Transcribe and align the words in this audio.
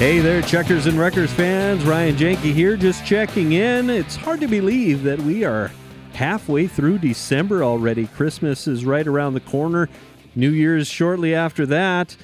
Hey 0.00 0.20
there, 0.20 0.40
Checkers 0.40 0.86
and 0.86 0.98
Wreckers 0.98 1.30
fans. 1.30 1.84
Ryan 1.84 2.16
Janke 2.16 2.54
here, 2.54 2.74
just 2.74 3.04
checking 3.04 3.52
in. 3.52 3.90
It's 3.90 4.16
hard 4.16 4.40
to 4.40 4.48
believe 4.48 5.02
that 5.02 5.18
we 5.18 5.44
are 5.44 5.70
halfway 6.14 6.66
through 6.68 7.00
December 7.00 7.62
already. 7.62 8.06
Christmas 8.06 8.66
is 8.66 8.86
right 8.86 9.06
around 9.06 9.34
the 9.34 9.40
corner, 9.40 9.90
New 10.34 10.48
Year's 10.48 10.88
shortly 10.88 11.34
after 11.34 11.66
that. 11.66 12.16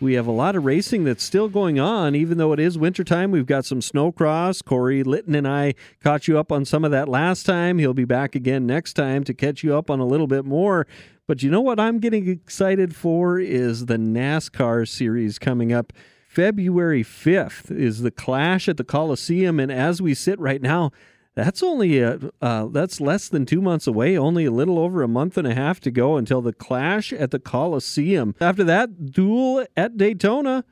We 0.00 0.14
have 0.14 0.28
a 0.28 0.30
lot 0.30 0.54
of 0.54 0.64
racing 0.64 1.02
that's 1.02 1.24
still 1.24 1.48
going 1.48 1.80
on, 1.80 2.14
even 2.14 2.38
though 2.38 2.52
it 2.52 2.60
is 2.60 2.78
wintertime. 2.78 3.32
We've 3.32 3.44
got 3.46 3.64
some 3.64 3.80
snowcross. 3.80 4.64
Corey 4.64 5.02
Litton 5.02 5.34
and 5.34 5.48
I 5.48 5.74
caught 6.04 6.28
you 6.28 6.38
up 6.38 6.52
on 6.52 6.64
some 6.64 6.84
of 6.84 6.92
that 6.92 7.08
last 7.08 7.46
time. 7.46 7.80
He'll 7.80 7.94
be 7.94 8.04
back 8.04 8.36
again 8.36 8.64
next 8.64 8.92
time 8.92 9.24
to 9.24 9.34
catch 9.34 9.64
you 9.64 9.76
up 9.76 9.90
on 9.90 9.98
a 9.98 10.06
little 10.06 10.28
bit 10.28 10.44
more. 10.44 10.86
But 11.26 11.42
you 11.42 11.50
know 11.50 11.62
what 11.62 11.80
I'm 11.80 11.98
getting 11.98 12.28
excited 12.28 12.94
for 12.94 13.40
is 13.40 13.86
the 13.86 13.96
NASCAR 13.96 14.86
series 14.86 15.40
coming 15.40 15.72
up. 15.72 15.92
February 16.34 17.04
5th 17.04 17.70
is 17.70 18.00
the 18.00 18.10
Clash 18.10 18.68
at 18.68 18.76
the 18.76 18.82
Coliseum, 18.82 19.60
and 19.60 19.70
as 19.70 20.02
we 20.02 20.14
sit 20.14 20.36
right 20.40 20.60
now, 20.60 20.90
that's 21.36 21.62
only 21.62 22.00
a, 22.00 22.18
uh, 22.42 22.66
that's 22.66 23.00
less 23.00 23.28
than 23.28 23.46
two 23.46 23.62
months 23.62 23.86
away. 23.86 24.18
Only 24.18 24.44
a 24.44 24.50
little 24.50 24.80
over 24.80 25.04
a 25.04 25.08
month 25.08 25.38
and 25.38 25.46
a 25.46 25.54
half 25.54 25.78
to 25.80 25.92
go 25.92 26.16
until 26.16 26.42
the 26.42 26.52
Clash 26.52 27.12
at 27.12 27.30
the 27.30 27.38
Coliseum. 27.38 28.34
After 28.40 28.64
that, 28.64 29.12
duel 29.12 29.64
at 29.76 29.96
Daytona, 29.96 30.64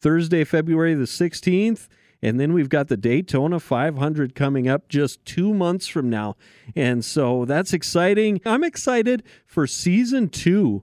Thursday, 0.00 0.42
February 0.42 0.94
the 0.94 1.04
16th. 1.04 1.86
And 2.20 2.40
then 2.40 2.52
we've 2.52 2.68
got 2.68 2.88
the 2.88 2.96
Daytona 2.96 3.60
500 3.60 4.34
coming 4.34 4.66
up 4.66 4.88
just 4.88 5.24
two 5.24 5.54
months 5.54 5.86
from 5.86 6.10
now. 6.10 6.36
And 6.74 7.04
so 7.04 7.44
that's 7.44 7.72
exciting. 7.72 8.40
I'm 8.44 8.64
excited 8.64 9.22
for 9.46 9.68
season 9.68 10.28
two 10.28 10.82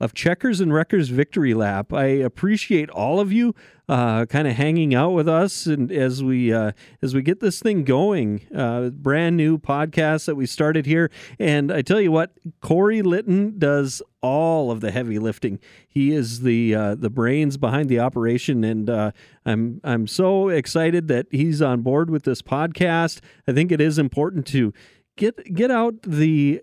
of 0.00 0.14
Checkers 0.14 0.60
and 0.60 0.72
Wreckers 0.72 1.08
Victory 1.10 1.54
Lap. 1.54 1.92
I 1.92 2.06
appreciate 2.06 2.88
all 2.90 3.20
of 3.20 3.32
you 3.32 3.54
uh, 3.90 4.24
kind 4.26 4.46
of 4.46 4.54
hanging 4.54 4.94
out 4.94 5.10
with 5.10 5.28
us 5.28 5.66
and 5.66 5.90
as 5.90 6.22
we 6.22 6.52
uh, 6.52 6.72
as 7.02 7.14
we 7.14 7.22
get 7.22 7.40
this 7.40 7.60
thing 7.60 7.82
going. 7.82 8.46
Uh, 8.54 8.90
brand 8.90 9.36
new 9.36 9.58
podcast 9.58 10.26
that 10.26 10.36
we 10.36 10.46
started 10.46 10.86
here, 10.86 11.10
and 11.38 11.72
I 11.72 11.82
tell 11.82 12.00
you 12.00 12.12
what, 12.12 12.32
Corey 12.60 13.02
Litton 13.02 13.58
does 13.58 14.00
all 14.22 14.70
of 14.70 14.80
the 14.80 14.90
heavy 14.90 15.18
lifting. 15.18 15.58
He 15.88 16.12
is 16.12 16.42
the 16.42 16.74
uh, 16.74 16.94
the 16.94 17.10
brains 17.10 17.56
behind 17.56 17.88
the 17.88 17.98
operation, 17.98 18.62
and 18.62 18.88
uh, 18.88 19.10
I'm 19.44 19.80
I'm 19.82 20.06
so 20.06 20.48
excited 20.48 21.08
that 21.08 21.26
he's 21.30 21.60
on 21.60 21.82
board 21.82 22.10
with 22.10 22.22
this 22.22 22.42
podcast. 22.42 23.20
I 23.48 23.52
think 23.52 23.72
it 23.72 23.80
is 23.80 23.98
important 23.98 24.46
to 24.48 24.72
get 25.16 25.52
get 25.52 25.70
out 25.72 26.02
the 26.02 26.62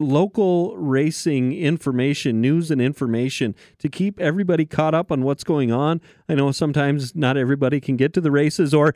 local 0.00 0.76
racing 0.76 1.52
information, 1.52 2.40
news 2.40 2.70
and 2.70 2.80
information 2.80 3.54
to 3.78 3.88
keep 3.88 4.20
everybody 4.20 4.66
caught 4.66 4.94
up 4.94 5.12
on 5.12 5.22
what's 5.22 5.44
going 5.44 5.70
on. 5.70 6.00
I 6.28 6.34
know 6.34 6.50
sometimes 6.52 7.14
not 7.14 7.36
everybody 7.36 7.80
can 7.80 7.96
get 7.96 8.12
to 8.14 8.20
the 8.20 8.30
races 8.30 8.74
or 8.74 8.94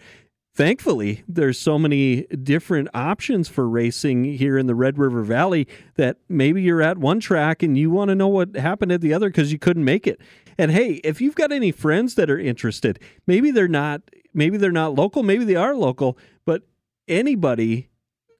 thankfully 0.55 1.23
there's 1.29 1.59
so 1.59 1.79
many 1.79 2.23
different 2.43 2.89
options 2.93 3.49
for 3.49 3.69
racing 3.69 4.25
here 4.25 4.59
in 4.59 4.67
the 4.67 4.75
Red 4.75 4.99
River 4.99 5.23
Valley 5.23 5.69
that 5.95 6.17
maybe 6.29 6.63
you're 6.63 6.83
at 6.83 6.99
one 6.99 7.21
track 7.21 7.63
and 7.63 7.79
you 7.79 7.91
want 7.91 8.09
to 8.09 8.17
know 8.17 8.29
what 8.29 8.57
happened 8.57 8.91
at 8.91 9.01
the 9.01 9.15
other 9.15 9.31
cuz 9.31 9.53
you 9.53 9.59
couldn't 9.59 9.85
make 9.85 10.07
it. 10.07 10.21
And 10.59 10.73
hey, 10.73 10.95
if 11.05 11.21
you've 11.21 11.37
got 11.37 11.53
any 11.53 11.71
friends 11.71 12.17
that 12.17 12.29
are 12.29 12.39
interested, 12.39 12.99
maybe 13.25 13.53
they're 13.53 13.69
not 13.69 14.03
maybe 14.35 14.59
they're 14.59 14.73
not 14.73 14.97
local, 14.97 15.23
maybe 15.23 15.45
they 15.45 15.55
are 15.55 15.77
local, 15.77 16.19
but 16.45 16.63
anybody 17.07 17.89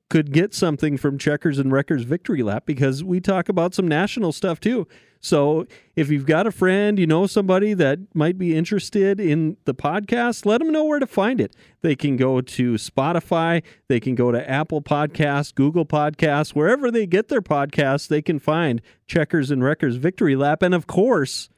could 0.09 0.33
get 0.33 0.55
something 0.55 0.97
from 0.97 1.19
Checkers 1.19 1.59
and 1.59 1.71
Wreckers 1.71 2.03
Victory 2.03 2.43
Lap 2.43 2.65
because 2.65 3.05
we 3.05 3.21
talk 3.21 3.49
about 3.49 3.75
some 3.75 3.87
national 3.87 4.33
stuff 4.33 4.59
too. 4.59 4.87
So 5.21 5.67
if 5.97 6.11
you've 6.11 6.27
got 6.27 6.47
a 6.47 6.53
friend, 6.53 6.99
you 6.99 7.07
know 7.07 7.27
somebody 7.27 7.75
that 7.75 7.99
might 8.15 8.39
be 8.39 8.57
interested 8.57 9.19
in 9.19 9.57
the 9.65 9.75
podcast, 9.75 10.47
let 10.47 10.59
them 10.59 10.71
know 10.71 10.85
where 10.85 11.01
to 11.01 11.07
find 11.07 11.41
it. 11.41 11.57
They 11.83 11.97
can 11.97 12.17
go 12.17 12.41
to 12.41 12.75
Spotify, 12.75 13.63
they 13.89 14.01
can 14.01 14.15
go 14.15 14.31
to 14.31 14.49
Apple 14.49 14.81
Podcasts, 14.81 15.55
Google 15.55 15.85
Podcasts, 15.85 16.51
wherever 16.51 16.91
they 16.91 17.07
get 17.07 17.29
their 17.29 17.43
podcasts, 17.43 18.09
they 18.09 18.23
can 18.23 18.39
find 18.39 18.81
Checkers 19.07 19.51
and 19.51 19.63
Wreckers 19.63 19.97
Victory 19.97 20.37
Lap. 20.37 20.63
And 20.63 20.75
of 20.75 20.87
course, 20.87 21.49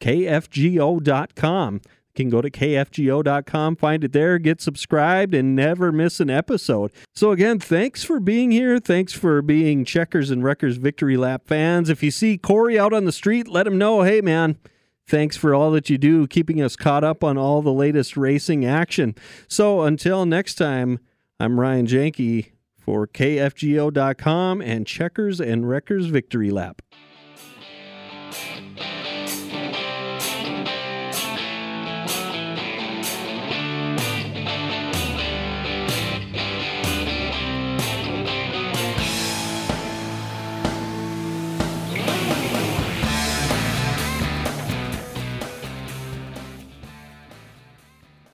KFGO.com 0.00 1.82
can 2.14 2.28
go 2.28 2.40
to 2.40 2.50
kfgo.com, 2.50 3.76
find 3.76 4.04
it 4.04 4.12
there, 4.12 4.38
get 4.38 4.60
subscribed, 4.60 5.34
and 5.34 5.54
never 5.54 5.92
miss 5.92 6.20
an 6.20 6.30
episode. 6.30 6.92
So, 7.14 7.30
again, 7.30 7.58
thanks 7.58 8.02
for 8.02 8.20
being 8.20 8.50
here. 8.50 8.78
Thanks 8.78 9.12
for 9.12 9.42
being 9.42 9.84
Checkers 9.84 10.30
and 10.30 10.42
Wreckers 10.42 10.76
Victory 10.76 11.16
Lap 11.16 11.42
fans. 11.46 11.88
If 11.88 12.02
you 12.02 12.10
see 12.10 12.38
Corey 12.38 12.78
out 12.78 12.92
on 12.92 13.04
the 13.04 13.12
street, 13.12 13.48
let 13.48 13.66
him 13.66 13.78
know, 13.78 14.02
hey, 14.02 14.20
man. 14.20 14.58
Thanks 15.06 15.36
for 15.36 15.54
all 15.54 15.72
that 15.72 15.90
you 15.90 15.98
do, 15.98 16.28
keeping 16.28 16.62
us 16.62 16.76
caught 16.76 17.02
up 17.02 17.24
on 17.24 17.36
all 17.36 17.62
the 17.62 17.72
latest 17.72 18.16
racing 18.16 18.64
action. 18.64 19.16
So 19.48 19.82
until 19.82 20.24
next 20.24 20.54
time, 20.54 21.00
I'm 21.40 21.58
Ryan 21.58 21.86
Janke 21.86 22.52
for 22.78 23.08
KFGO.com 23.08 24.60
and 24.62 24.86
Checkers 24.86 25.40
and 25.40 25.68
Wreckers 25.68 26.06
Victory 26.06 26.50
Lap. 26.50 26.82